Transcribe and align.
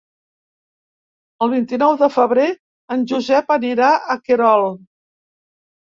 El 1.47 1.51
vint-i-nou 1.51 1.95
de 2.01 2.09
febrer 2.17 2.47
en 2.99 3.07
Josep 3.15 3.57
anirà 3.61 3.95
a 4.17 4.21
Querol. 4.27 4.71